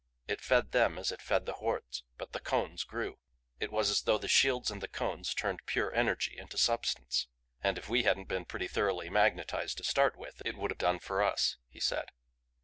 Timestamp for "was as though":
3.71-4.17